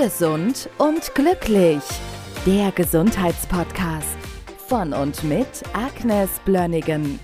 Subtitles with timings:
[0.00, 1.82] Gesund und glücklich.
[2.46, 4.16] Der Gesundheitspodcast
[4.68, 7.18] von und mit Agnes Blönigen.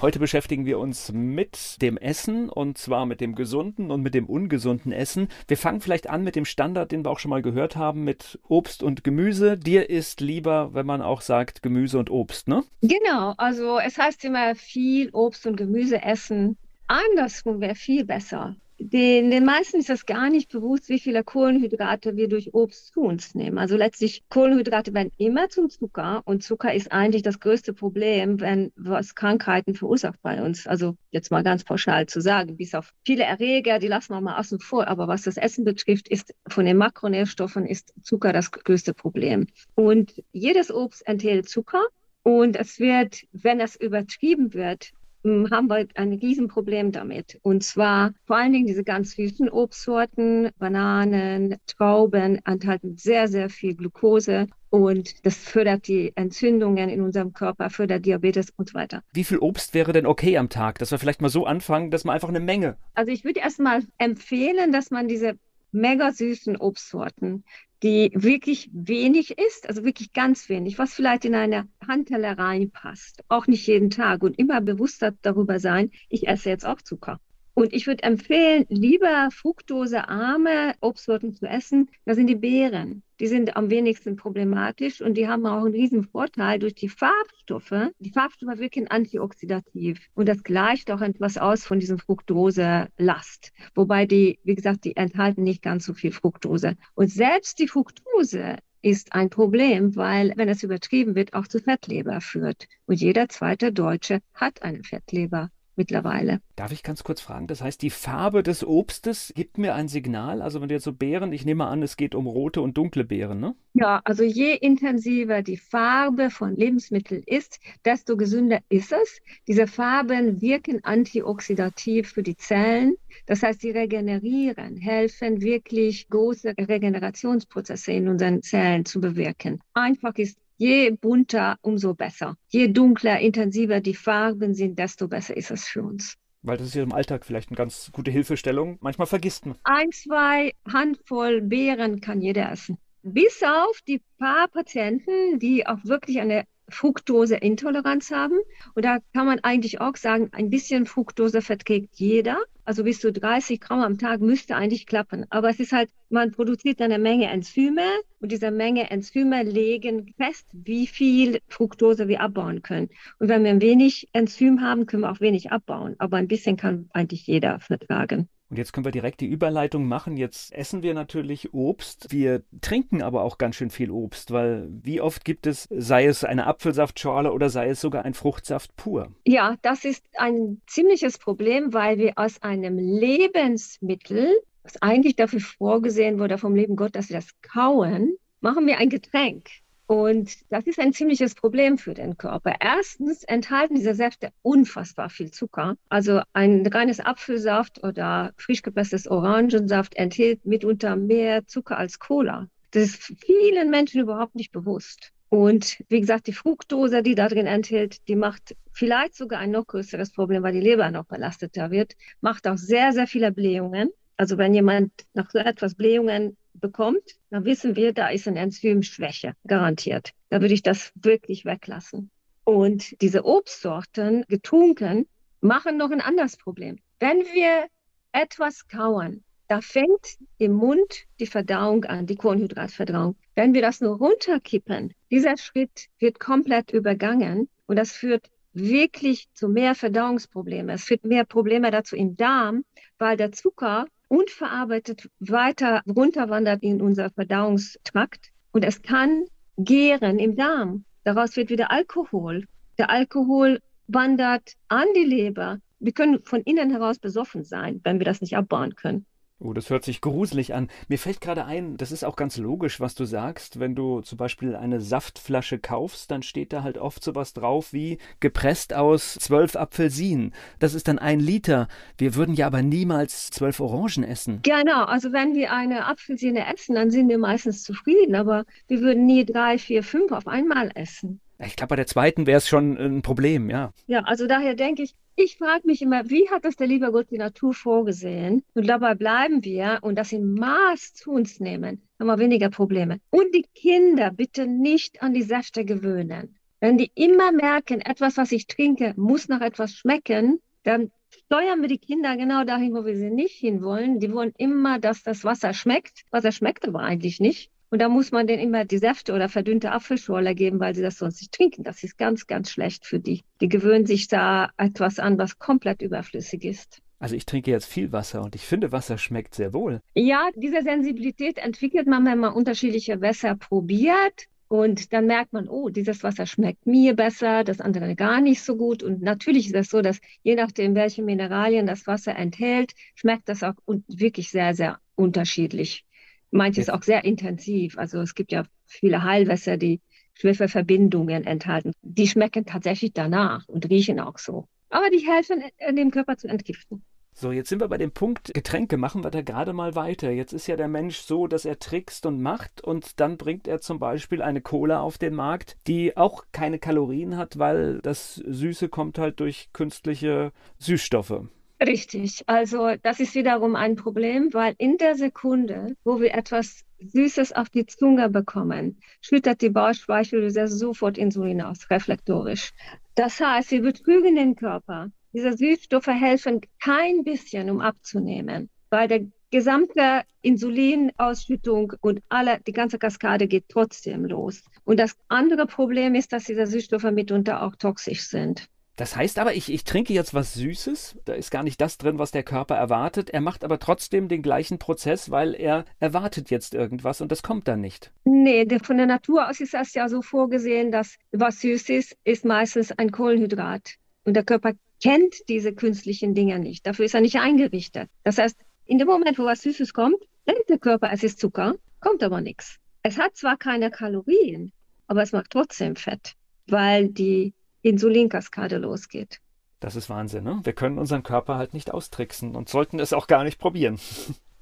[0.00, 4.26] Heute beschäftigen wir uns mit dem Essen und zwar mit dem gesunden und mit dem
[4.26, 5.28] ungesunden Essen.
[5.46, 8.40] Wir fangen vielleicht an mit dem Standard, den wir auch schon mal gehört haben, mit
[8.48, 9.56] Obst und Gemüse.
[9.58, 12.64] Dir ist lieber, wenn man auch sagt Gemüse und Obst, ne?
[12.82, 16.56] Genau, also es heißt immer viel Obst und Gemüse essen.
[16.88, 18.56] Andersrum wäre viel besser.
[18.92, 23.02] Den, den meisten ist das gar nicht bewusst, wie viele Kohlenhydrate wir durch Obst zu
[23.02, 23.56] uns nehmen.
[23.56, 28.72] Also letztlich Kohlenhydrate werden immer zum Zucker und Zucker ist eigentlich das größte Problem, wenn
[28.74, 30.66] was Krankheiten verursacht bei uns.
[30.66, 34.40] Also jetzt mal ganz pauschal zu sagen, bis auf viele Erreger, die lassen wir mal
[34.40, 34.88] außen vor.
[34.88, 39.46] Aber was das Essen betrifft, ist von den Makronährstoffen ist Zucker das größte Problem.
[39.76, 41.82] Und jedes Obst enthält Zucker.
[42.22, 44.90] Und es wird, wenn das übertrieben wird,
[45.24, 47.38] haben wir ein Riesenproblem damit.
[47.42, 53.74] Und zwar vor allen Dingen diese ganz süßen Obstsorten, Bananen, Trauben enthalten sehr, sehr viel
[53.74, 59.02] Glucose und das fördert die Entzündungen in unserem Körper, fördert Diabetes und so weiter.
[59.12, 60.78] Wie viel Obst wäre denn okay am Tag?
[60.78, 62.76] Dass wir vielleicht mal so anfangen, dass man einfach eine Menge.
[62.94, 65.34] Also ich würde erstmal empfehlen, dass man diese
[65.72, 67.44] mega süßen Obstsorten,
[67.82, 73.22] die wirklich wenig ist, also wirklich ganz wenig, was vielleicht in eine Handteller reinpasst.
[73.28, 77.20] Auch nicht jeden Tag und immer bewusster darüber sein, ich esse jetzt auch Zucker.
[77.54, 81.90] Und ich würde empfehlen, lieber fructosearme Obstsorten zu essen.
[82.04, 83.02] Das sind die Beeren.
[83.18, 87.90] Die sind am wenigsten problematisch und die haben auch einen riesen Vorteil durch die Farbstoffe.
[87.98, 93.52] Die Farbstoffe wirken antioxidativ und das gleicht auch etwas aus von diesem Fructose-Last.
[93.74, 96.76] Wobei die, wie gesagt, die enthalten nicht ganz so viel Fructose.
[96.94, 102.22] Und selbst die Fructose ist ein Problem, weil, wenn es übertrieben wird, auch zu Fettleber
[102.22, 102.68] führt.
[102.86, 106.42] Und jeder zweite Deutsche hat eine Fettleber mittlerweile.
[106.56, 107.46] Darf ich ganz kurz fragen?
[107.46, 110.42] Das heißt, die Farbe des Obstes gibt mir ein Signal.
[110.42, 113.04] Also wenn du jetzt so Beeren, ich nehme an, es geht um rote und dunkle
[113.04, 113.54] Beeren, ne?
[113.72, 119.20] Ja, also je intensiver die Farbe von Lebensmitteln ist, desto gesünder ist es.
[119.48, 122.96] Diese Farben wirken antioxidativ für die Zellen.
[123.24, 129.60] Das heißt, sie regenerieren, helfen wirklich große Regenerationsprozesse in unseren Zellen zu bewirken.
[129.72, 132.36] Einfach ist Je bunter, umso besser.
[132.48, 136.18] Je dunkler, intensiver die Farben sind, desto besser ist es für uns.
[136.42, 138.76] Weil das ist ja im Alltag vielleicht eine ganz gute Hilfestellung.
[138.82, 139.56] Manchmal vergisst man.
[139.64, 142.76] Ein, zwei Handvoll Beeren kann jeder essen.
[143.02, 148.38] Bis auf die paar Patienten, die auch wirklich eine Fructoseintoleranz haben.
[148.74, 152.36] Und da kann man eigentlich auch sagen, ein bisschen Fructose verträgt jeder.
[152.66, 155.24] Also bis zu 30 Gramm am Tag müsste eigentlich klappen.
[155.30, 157.88] Aber es ist halt, man produziert eine Menge Enzyme
[158.20, 162.90] und diese Menge Enzyme legen fest, wie viel Fructose wir abbauen können.
[163.18, 165.96] Und wenn wir ein wenig Enzym haben, können wir auch wenig abbauen.
[165.98, 168.28] Aber ein bisschen kann eigentlich jeder vertragen.
[168.50, 170.16] Und jetzt können wir direkt die Überleitung machen.
[170.16, 172.10] Jetzt essen wir natürlich Obst.
[172.10, 176.24] Wir trinken aber auch ganz schön viel Obst, weil wie oft gibt es, sei es
[176.24, 179.14] eine Apfelsaftschorle oder sei es sogar ein Fruchtsaft pur?
[179.24, 186.18] Ja, das ist ein ziemliches Problem, weil wir aus einem Lebensmittel, was eigentlich dafür vorgesehen
[186.18, 189.48] wurde vom lieben Gott, dass wir das kauen, machen wir ein Getränk.
[189.86, 192.54] Und das ist ein ziemliches Problem für den Körper.
[192.60, 195.76] Erstens enthalten diese Säfte unfassbar viel Zucker.
[195.88, 202.46] Also ein reines Apfelsaft oder frisch gepresstes Orangensaft enthält mitunter mehr Zucker als Cola.
[202.70, 205.10] Das ist vielen Menschen überhaupt nicht bewusst.
[205.28, 209.66] Und wie gesagt, die Fructose, die da drin enthält, die macht vielleicht sogar ein noch
[209.66, 213.90] größeres Problem, weil die Leber noch belasteter wird, macht auch sehr, sehr viele Blähungen.
[214.20, 219.32] Also wenn jemand nach so etwas Blähungen bekommt, dann wissen wir, da ist eine Enzymschwäche
[219.46, 220.10] garantiert.
[220.28, 222.10] Da würde ich das wirklich weglassen.
[222.44, 225.06] Und diese Obstsorten, getrunken,
[225.40, 226.76] machen noch ein anderes Problem.
[226.98, 227.64] Wenn wir
[228.12, 233.16] etwas kauen, da fängt im Mund die Verdauung an, die Kohlenhydratverdauung.
[233.36, 239.48] Wenn wir das nur runterkippen, dieser Schritt wird komplett übergangen und das führt wirklich zu
[239.48, 240.74] mehr Verdauungsproblemen.
[240.74, 242.66] Es führt mehr Probleme dazu im Darm,
[242.98, 249.24] weil der Zucker unverarbeitet weiter runterwandert in unser Verdauungstrakt und es kann
[249.56, 250.84] gären im Darm.
[251.04, 252.46] Daraus wird wieder Alkohol.
[252.76, 255.60] Der Alkohol wandert an die Leber.
[255.78, 259.06] Wir können von innen heraus besoffen sein, wenn wir das nicht abbauen können.
[259.42, 260.68] Oh, das hört sich gruselig an.
[260.88, 263.58] Mir fällt gerade ein, das ist auch ganz logisch, was du sagst.
[263.58, 267.96] Wenn du zum Beispiel eine Saftflasche kaufst, dann steht da halt oft sowas drauf wie
[268.20, 270.34] gepresst aus zwölf Apfelsinen.
[270.58, 271.68] Das ist dann ein Liter.
[271.96, 274.40] Wir würden ja aber niemals zwölf Orangen essen.
[274.42, 279.06] Genau, also wenn wir eine Apfelsine essen, dann sind wir meistens zufrieden, aber wir würden
[279.06, 281.18] nie drei, vier, fünf auf einmal essen.
[281.38, 283.72] Ich glaube, bei der zweiten wäre es schon ein Problem, ja.
[283.86, 287.10] Ja, also daher denke ich, ich frage mich immer, wie hat das der liebe Gott
[287.10, 288.42] die Natur vorgesehen?
[288.54, 292.98] Und dabei bleiben wir und das in Maß zu uns nehmen, haben wir weniger Probleme.
[293.10, 296.36] Und die Kinder bitte nicht an die Säfte gewöhnen.
[296.60, 301.68] Wenn die immer merken, etwas, was ich trinke, muss nach etwas schmecken, dann steuern wir
[301.68, 303.98] die Kinder genau dahin, wo wir sie nicht hinwollen.
[303.98, 306.04] Die wollen immer, dass das Wasser schmeckt.
[306.10, 307.50] Wasser schmeckt aber eigentlich nicht.
[307.70, 310.98] Und da muss man denen immer die Säfte oder verdünnte Apfelschorle geben, weil sie das
[310.98, 311.62] sonst nicht trinken.
[311.62, 313.22] Das ist ganz, ganz schlecht für die.
[313.40, 316.82] Die gewöhnen sich da etwas an, was komplett überflüssig ist.
[316.98, 319.80] Also ich trinke jetzt viel Wasser und ich finde, Wasser schmeckt sehr wohl.
[319.94, 324.26] Ja, diese Sensibilität entwickelt man, wenn man unterschiedliche Wässer probiert.
[324.48, 328.56] Und dann merkt man, oh, dieses Wasser schmeckt mir besser, das andere gar nicht so
[328.56, 328.82] gut.
[328.82, 333.28] Und natürlich ist es das so, dass je nachdem, welche Mineralien das Wasser enthält, schmeckt
[333.28, 333.54] das auch
[333.86, 335.84] wirklich sehr, sehr unterschiedlich
[336.30, 337.78] manches auch sehr intensiv.
[337.78, 339.80] Also es gibt ja viele Heilwässer, die
[340.14, 341.72] Schwefelverbindungen enthalten.
[341.82, 344.46] Die schmecken tatsächlich danach und riechen auch so.
[344.68, 345.42] Aber die helfen,
[345.76, 346.84] dem Körper zu entgiften.
[347.12, 348.76] So, jetzt sind wir bei dem Punkt Getränke.
[348.76, 350.10] Machen wir da gerade mal weiter.
[350.10, 353.60] Jetzt ist ja der Mensch so, dass er trickst und macht und dann bringt er
[353.60, 358.68] zum Beispiel eine Cola auf den Markt, die auch keine Kalorien hat, weil das Süße
[358.68, 361.24] kommt halt durch künstliche Süßstoffe.
[361.62, 362.22] Richtig.
[362.26, 367.50] Also das ist wiederum ein Problem, weil in der Sekunde, wo wir etwas Süßes auf
[367.50, 372.52] die Zunge bekommen, schüttet die Bauchspeicheldrüse sofort Insulin aus, reflektorisch.
[372.94, 374.90] Das heißt, wir betrügen den Körper.
[375.12, 382.78] Diese Süßstoffe helfen kein bisschen, um abzunehmen, weil der gesamte Insulinausschüttung und alle, die ganze
[382.78, 384.42] Kaskade geht trotzdem los.
[384.64, 388.48] Und das andere Problem ist, dass diese Süßstoffe mitunter auch toxisch sind.
[388.80, 391.98] Das heißt aber, ich, ich trinke jetzt was Süßes, da ist gar nicht das drin,
[391.98, 393.10] was der Körper erwartet.
[393.10, 397.46] Er macht aber trotzdem den gleichen Prozess, weil er erwartet jetzt irgendwas und das kommt
[397.46, 397.92] dann nicht.
[398.04, 402.24] Nee, von der Natur aus ist das ja so vorgesehen, dass was süß ist, ist
[402.24, 403.74] meistens ein Kohlenhydrat.
[404.06, 404.52] Und der Körper
[404.82, 406.66] kennt diese künstlichen Dinge nicht.
[406.66, 407.90] Dafür ist er nicht eingerichtet.
[408.02, 411.54] Das heißt, in dem Moment, wo was Süßes kommt, denkt der Körper, es ist Zucker,
[411.80, 412.56] kommt aber nichts.
[412.82, 414.52] Es hat zwar keine Kalorien,
[414.86, 416.14] aber es macht trotzdem Fett,
[416.46, 419.20] weil die Insulinkaskade losgeht.
[419.60, 420.40] Das ist Wahnsinn, ne?
[420.42, 423.78] Wir können unseren Körper halt nicht austricksen und sollten es auch gar nicht probieren.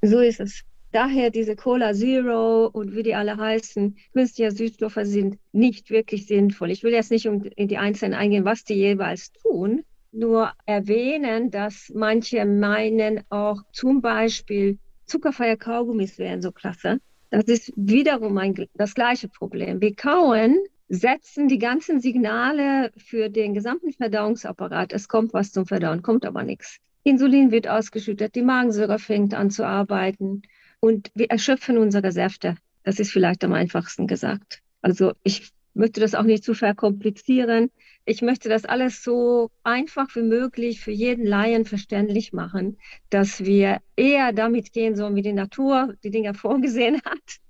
[0.00, 0.62] So ist es.
[0.92, 6.70] Daher diese Cola Zero und wie die alle heißen, künstliche Süßstoffe sind nicht wirklich sinnvoll.
[6.70, 9.82] Ich will jetzt nicht in die Einzelnen eingehen, was die jeweils tun,
[10.12, 17.00] nur erwähnen, dass manche meinen auch zum Beispiel zuckerfreie Kaugummis wären so klasse.
[17.30, 19.80] Das ist wiederum ein, das gleiche Problem.
[19.80, 24.92] Wir kauen setzen die ganzen Signale für den gesamten Verdauungsapparat.
[24.92, 26.78] Es kommt was zum Verdauen, kommt aber nichts.
[27.04, 30.42] Insulin wird ausgeschüttet, die Magensäure fängt an zu arbeiten
[30.80, 32.56] und wir erschöpfen unsere Säfte.
[32.84, 34.60] Das ist vielleicht am einfachsten gesagt.
[34.82, 37.70] Also ich möchte das auch nicht zu verkomplizieren.
[38.04, 42.78] Ich möchte das alles so einfach wie möglich für jeden Laien verständlich machen,
[43.10, 47.40] dass wir eher damit gehen sollen, wie die Natur die Dinge vorgesehen hat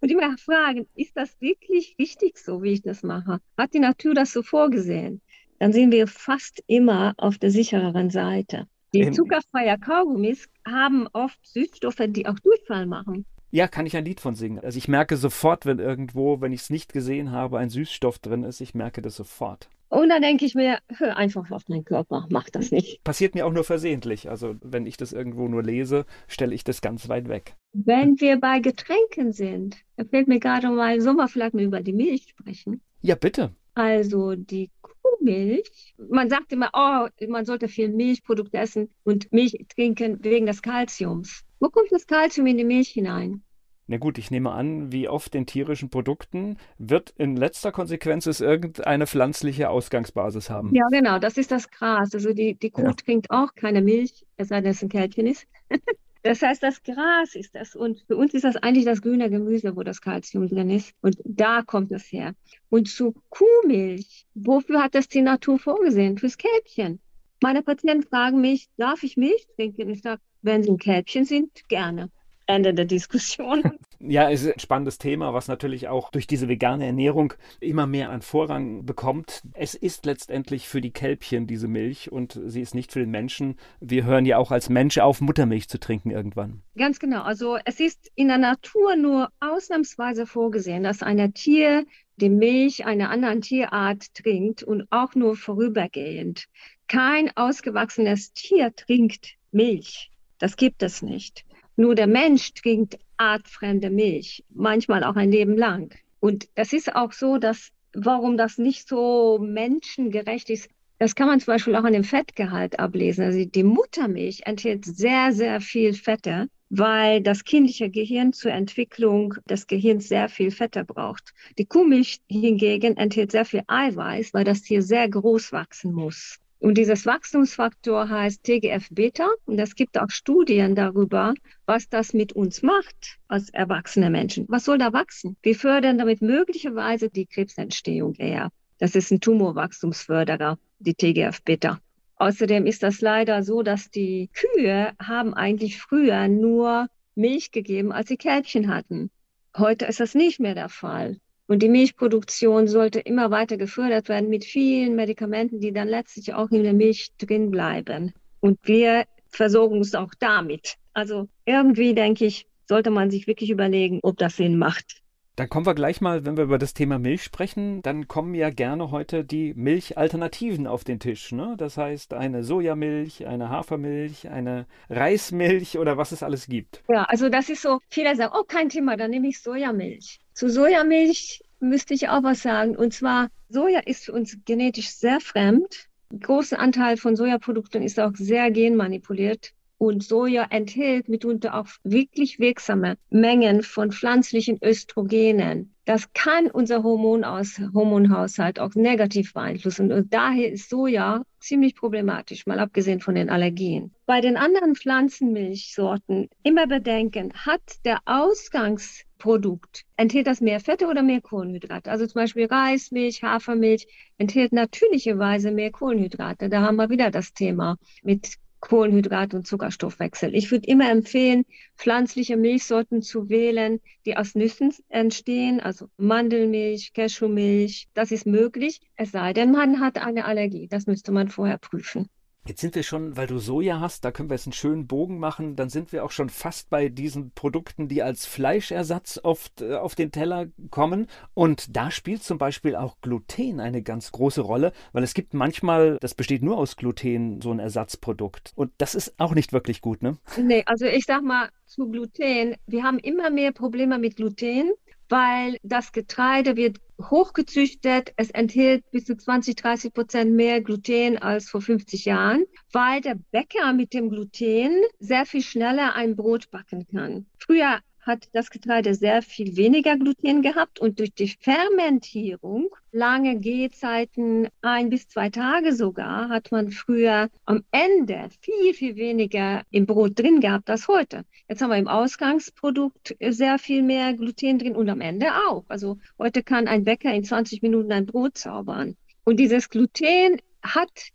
[0.00, 3.40] und immer fragen, ist das wirklich richtig so, wie ich das mache?
[3.56, 5.20] Hat die Natur das so vorgesehen?
[5.58, 8.66] Dann sind wir fast immer auf der sichereren Seite.
[8.92, 13.24] Die zuckerfreie Kaugummis haben oft Süßstoffe, die auch Durchfall machen.
[13.50, 14.58] Ja, kann ich ein Lied von singen.
[14.60, 18.44] Also ich merke sofort, wenn irgendwo, wenn ich es nicht gesehen habe, ein Süßstoff drin
[18.44, 19.68] ist, ich merke das sofort.
[19.94, 23.04] Und dann denke ich mir, hör einfach auf deinen Körper, mach das nicht.
[23.04, 24.28] Passiert mir auch nur versehentlich.
[24.28, 27.54] Also wenn ich das irgendwo nur lese, stelle ich das ganz weit weg.
[27.72, 31.80] Wenn wir bei Getränken sind, da fällt mir gerade mal, sollen wir vielleicht mal über
[31.80, 32.80] die Milch sprechen?
[33.02, 33.54] Ja, bitte.
[33.74, 40.24] Also die Kuhmilch, man sagt immer, oh, man sollte viel Milchprodukte essen und Milch trinken
[40.24, 41.44] wegen des Kalziums.
[41.60, 43.44] Wo kommt das Kalzium in die Milch hinein?
[43.86, 48.40] Na gut, ich nehme an, wie oft in tierischen Produkten wird in letzter Konsequenz es
[48.40, 50.74] irgendeine pflanzliche Ausgangsbasis haben.
[50.74, 52.14] Ja, genau, das ist das Gras.
[52.14, 52.92] Also die, die Kuh ja.
[52.94, 55.46] trinkt auch keine Milch, es sei denn, es ein Kälbchen ist.
[56.22, 57.76] das heißt, das Gras ist das.
[57.76, 60.94] Und für uns ist das eigentlich das grüne Gemüse, wo das Kalzium drin ist.
[61.02, 62.32] Und da kommt es her.
[62.70, 66.16] Und zu Kuhmilch, wofür hat das die Natur vorgesehen?
[66.16, 67.00] Fürs Kälbchen.
[67.42, 69.90] Meine Patienten fragen mich, darf ich Milch trinken?
[69.90, 72.08] Ich sage, wenn sie ein Kälbchen sind, gerne.
[72.46, 73.62] Ende der Diskussion.
[74.06, 78.10] Ja, es ist ein spannendes Thema, was natürlich auch durch diese vegane Ernährung immer mehr
[78.10, 79.40] an Vorrang bekommt.
[79.54, 83.56] Es ist letztendlich für die Kälbchen diese Milch und sie ist nicht für den Menschen.
[83.80, 86.60] Wir hören ja auch als Mensch auf, Muttermilch zu trinken irgendwann.
[86.76, 87.22] Ganz genau.
[87.22, 91.86] Also es ist in der Natur nur ausnahmsweise vorgesehen, dass ein Tier
[92.16, 96.44] die Milch einer anderen Tierart trinkt und auch nur vorübergehend.
[96.88, 100.10] Kein ausgewachsenes Tier trinkt Milch.
[100.38, 101.46] Das gibt es nicht.
[101.76, 105.94] Nur der Mensch trinkt artfremde Milch, manchmal auch ein Leben lang.
[106.20, 111.40] Und das ist auch so, dass warum das nicht so menschengerecht ist, Das kann man
[111.40, 113.24] zum Beispiel auch an dem Fettgehalt ablesen.
[113.24, 119.66] Also die Muttermilch enthält sehr, sehr viel Fette, weil das kindliche Gehirn zur Entwicklung des
[119.66, 121.34] Gehirns sehr viel Fette braucht.
[121.58, 126.38] Die Kuhmilch hingegen enthält sehr viel Eiweiß, weil das Tier sehr groß wachsen muss.
[126.64, 129.28] Und dieses Wachstumsfaktor heißt TGF-Beta.
[129.44, 131.34] Und es gibt auch Studien darüber,
[131.66, 134.46] was das mit uns macht als erwachsene Menschen.
[134.48, 135.36] Was soll da wachsen?
[135.42, 138.48] Wir fördern damit möglicherweise die Krebsentstehung eher.
[138.78, 141.80] Das ist ein Tumorwachstumsförderer, die TGF-Beta.
[142.16, 148.08] Außerdem ist das leider so, dass die Kühe haben eigentlich früher nur Milch gegeben, als
[148.08, 149.10] sie Kälbchen hatten.
[149.54, 151.18] Heute ist das nicht mehr der Fall.
[151.46, 156.50] Und die Milchproduktion sollte immer weiter gefördert werden mit vielen Medikamenten, die dann letztlich auch
[156.50, 158.14] in der Milch drin bleiben.
[158.40, 160.76] Und wir versorgen uns auch damit.
[160.94, 165.02] Also irgendwie denke ich, sollte man sich wirklich überlegen, ob das Sinn macht.
[165.36, 168.50] Dann kommen wir gleich mal, wenn wir über das Thema Milch sprechen, dann kommen ja
[168.50, 171.32] gerne heute die Milchalternativen auf den Tisch.
[171.32, 171.56] Ne?
[171.58, 176.84] Das heißt eine Sojamilch, eine Hafermilch, eine Reismilch oder was es alles gibt.
[176.88, 180.20] Ja, also das ist so, viele sagen, oh, kein Thema, dann nehme ich Sojamilch.
[180.34, 182.76] Zu Sojamilch müsste ich auch was sagen.
[182.76, 185.88] Und zwar, Soja ist für uns genetisch sehr fremd.
[186.20, 189.52] Großer Anteil von Sojaprodukten ist auch sehr genmanipuliert.
[189.78, 195.73] Und Soja enthält mitunter auch wirklich wirksame Mengen von pflanzlichen Östrogenen.
[195.84, 199.92] Das kann unser Hormonaus Hormonhaushalt auch negativ beeinflussen.
[199.92, 203.94] Und daher ist Soja ziemlich problematisch, mal abgesehen von den Allergien.
[204.06, 211.20] Bei den anderen Pflanzenmilchsorten immer bedenken, hat der Ausgangsprodukt, enthält das mehr Fette oder mehr
[211.20, 211.90] Kohlenhydrate?
[211.90, 213.86] Also zum Beispiel Reismilch, Hafermilch
[214.16, 216.48] enthält natürlicherweise mehr Kohlenhydrate.
[216.48, 220.34] Da haben wir wieder das Thema mit Kohlenhydrat- und Zuckerstoffwechsel.
[220.34, 221.44] Ich würde immer empfehlen,
[221.76, 227.88] pflanzliche Milchsorten zu wählen, die aus Nüssen entstehen, also Mandelmilch, Cashewmilch.
[227.94, 230.66] Das ist möglich, es sei denn, man hat eine Allergie.
[230.68, 232.08] Das müsste man vorher prüfen.
[232.46, 235.18] Jetzt sind wir schon, weil du Soja hast, da können wir jetzt einen schönen Bogen
[235.18, 239.76] machen, dann sind wir auch schon fast bei diesen Produkten, die als Fleischersatz oft äh,
[239.76, 241.06] auf den Teller kommen.
[241.32, 245.96] Und da spielt zum Beispiel auch Gluten eine ganz große Rolle, weil es gibt manchmal,
[246.00, 248.52] das besteht nur aus Gluten, so ein Ersatzprodukt.
[248.56, 250.18] Und das ist auch nicht wirklich gut, ne?
[250.36, 254.72] Nee, also ich sag mal zu Gluten, wir haben immer mehr Probleme mit Gluten
[255.08, 258.12] weil das Getreide wird hochgezüchtet.
[258.16, 263.16] Es enthält bis zu 20, 30 Prozent mehr Gluten als vor 50 Jahren, weil der
[263.30, 267.26] Bäcker mit dem Gluten sehr viel schneller ein Brot backen kann.
[267.38, 274.48] Früher hat das Getreide sehr viel weniger Gluten gehabt und durch die Fermentierung, lange Gehzeiten,
[274.62, 280.18] ein bis zwei Tage sogar, hat man früher am Ende viel, viel weniger im Brot
[280.18, 281.24] drin gehabt als heute.
[281.48, 285.64] Jetzt haben wir im Ausgangsprodukt sehr viel mehr Gluten drin und am Ende auch.
[285.68, 288.96] Also heute kann ein Bäcker in 20 Minuten ein Brot zaubern.
[289.24, 291.08] Und dieses Gluten hat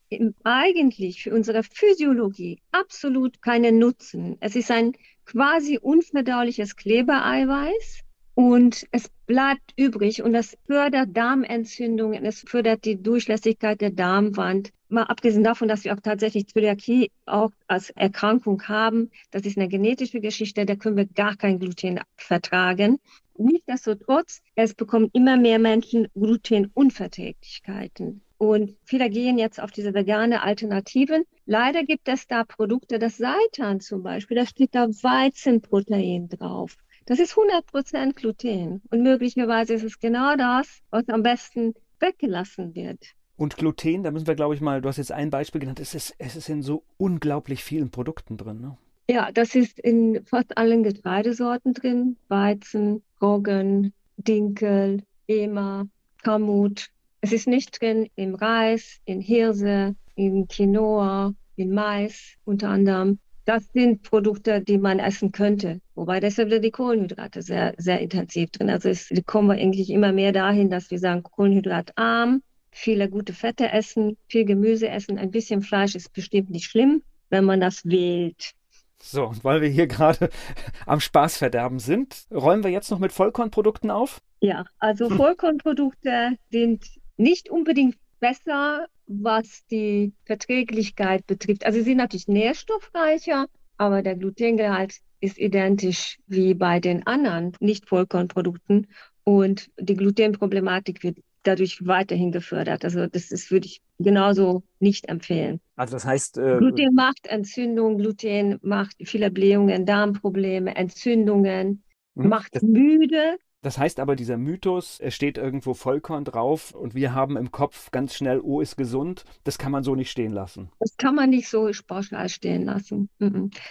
[0.44, 4.38] eigentlich für unsere Physiologie absolut keinen Nutzen.
[4.40, 4.94] Es ist ein
[5.30, 8.02] quasi unverdauliches Klebereiweiß
[8.34, 14.72] und es bleibt übrig und das fördert Darmentzündungen, es fördert die Durchlässigkeit der Darmwand.
[14.88, 19.68] Mal abgesehen davon, dass wir auch tatsächlich Zöliakie auch als Erkrankung haben, das ist eine
[19.68, 22.98] genetische Geschichte, da können wir gar kein Gluten vertragen.
[23.38, 28.24] Nichtsdestotrotz, es bekommen immer mehr Menschen Glutenunverträglichkeiten.
[28.40, 31.26] Und viele gehen jetzt auf diese vegane Alternativen.
[31.46, 36.78] Leider gibt es da Produkte, das Seitan zum Beispiel, da steht da Weizenprotein drauf.
[37.06, 38.82] Das ist 100% Gluten.
[38.92, 43.14] Und möglicherweise ist es genau das, was am besten weggelassen wird.
[43.36, 45.94] Und Gluten, da müssen wir, glaube ich, mal, du hast jetzt ein Beispiel genannt, es
[45.94, 48.62] ist, es ist in so unglaublich vielen Produkten drin.
[48.62, 48.78] Ne?
[49.10, 52.16] Ja, das ist in fast allen Getreidesorten drin.
[52.30, 55.88] Weizen, Roggen, Dinkel, Ema,
[56.24, 56.90] Kamut,
[57.22, 63.20] es ist nicht drin im Reis, in Hirse, in Quinoa, in Mais unter anderem.
[63.46, 65.82] Das sind Produkte, die man essen könnte.
[65.96, 68.70] Wobei deshalb die Kohlenhydrate sehr, sehr intensiv drin.
[68.70, 73.72] Also es kommen wir eigentlich immer mehr dahin, dass wir sagen, kohlenhydratarm, viele gute Fette
[73.72, 78.54] essen, viel Gemüse essen, ein bisschen Fleisch ist bestimmt nicht schlimm, wenn man das wählt.
[79.02, 80.30] So, und weil wir hier gerade
[80.86, 84.22] am Spaßverderben sind, räumen wir jetzt noch mit Vollkornprodukten auf?
[84.42, 86.86] Ja, also Vollkornprodukte sind
[87.20, 91.66] nicht unbedingt besser, was die Verträglichkeit betrifft.
[91.66, 93.48] Also sie sind natürlich nährstoffreicher,
[93.78, 98.88] aber der Glutengehalt ist identisch wie bei den anderen Nicht-Vollkornprodukten
[99.24, 102.84] und die Glutenproblematik wird dadurch weiterhin gefördert.
[102.84, 105.60] Also das, das würde ich genauso nicht empfehlen.
[105.76, 106.38] Also das heißt...
[106.38, 111.84] Äh, Gluten macht Entzündung, Gluten macht viele Blähungen, Darmprobleme, Entzündungen,
[112.16, 117.14] hm, macht müde, Das heißt aber, dieser Mythos, es steht irgendwo Vollkorn drauf und wir
[117.14, 120.70] haben im Kopf ganz schnell, oh, ist gesund, das kann man so nicht stehen lassen.
[120.80, 123.10] Das kann man nicht so pauschal stehen lassen.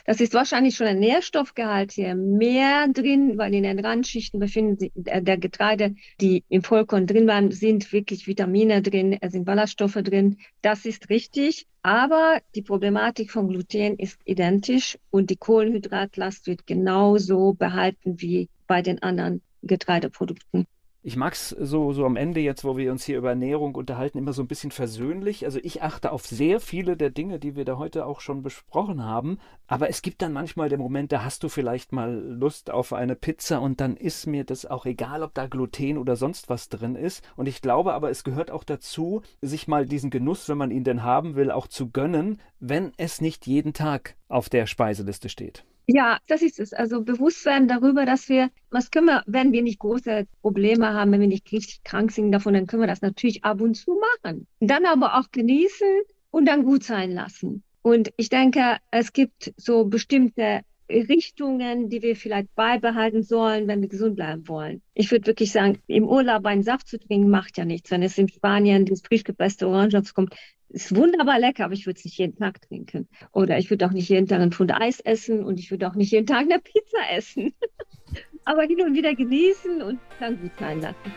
[0.05, 4.93] Das ist wahrscheinlich schon ein Nährstoffgehalt hier mehr drin, weil in den Randschichten befinden sich
[5.07, 10.03] äh, der Getreide, die im Vollkorn drin waren, sind wirklich Vitamine drin, es sind Ballaststoffe
[10.03, 10.37] drin.
[10.61, 11.67] Das ist richtig.
[11.83, 18.83] Aber die Problematik von Gluten ist identisch und die Kohlenhydratlast wird genauso behalten wie bei
[18.83, 20.67] den anderen Getreideprodukten.
[21.01, 24.19] Ich mag es so, so am Ende jetzt, wo wir uns hier über Ernährung unterhalten,
[24.19, 25.45] immer so ein bisschen versöhnlich.
[25.45, 29.05] Also ich achte auf sehr viele der Dinge, die wir da heute auch schon besprochen
[29.05, 29.39] haben.
[29.69, 33.15] Aber es gibt dann manchmal den Moment, da hast du vielleicht mal Lust auf eine
[33.15, 36.97] Pizza und dann ist mir das auch egal, ob da Gluten oder sonst was drin
[36.97, 37.23] ist.
[37.37, 40.85] Und ich glaube aber, es gehört auch dazu, sich mal diesen Genuss, wenn man ihn
[40.85, 45.65] denn haben will, auch zu gönnen, wenn es nicht jeden Tag auf der Speiseliste steht.
[45.91, 46.75] Ja, das ist es.
[46.75, 51.23] Also Bewusstsein darüber, dass wir, was können wir, wenn wir nicht große Probleme haben, wenn
[51.23, 54.47] wir nicht richtig krank sind davon, dann können wir das natürlich ab und zu machen.
[54.61, 57.63] Dann aber auch genießen und dann gut sein lassen.
[57.81, 63.89] Und ich denke, es gibt so bestimmte Richtungen, die wir vielleicht beibehalten sollen, wenn wir
[63.89, 64.83] gesund bleiben wollen.
[64.93, 67.91] Ich würde wirklich sagen, im Urlaub einen Saft zu trinken macht ja nichts.
[67.91, 70.35] Wenn es in Spanien das frisch gepresste Orangensaft kommt,
[70.69, 73.09] ist wunderbar lecker, aber ich würde es nicht jeden Tag trinken.
[73.33, 75.95] Oder ich würde auch nicht jeden Tag ein Pfund Eis essen und ich würde auch
[75.95, 77.53] nicht jeden Tag eine Pizza essen.
[78.45, 81.13] aber hin und wieder genießen und dann gut sein lassen.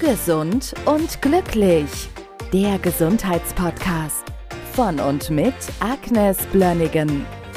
[0.00, 1.90] Gesund und glücklich.
[2.52, 4.24] Der Gesundheitspodcast
[4.72, 7.26] von und mit Agnes Blönnigan.